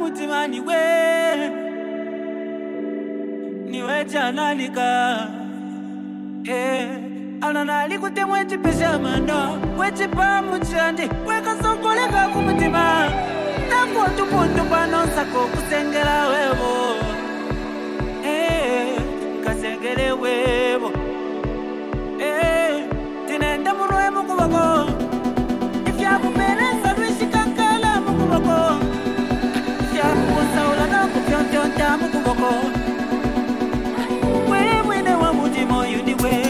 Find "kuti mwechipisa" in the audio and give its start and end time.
7.98-8.98